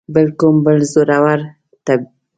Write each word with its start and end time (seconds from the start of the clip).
بل 0.13 0.27
کوم 0.39 0.55
بل 0.65 0.79
زورور 0.93 1.39
ته. 1.85 1.93